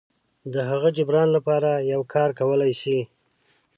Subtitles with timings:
[0.53, 2.99] د هغه جبران لپاره یو کار کولی شي.